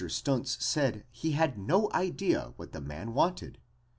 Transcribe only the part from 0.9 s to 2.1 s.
he had no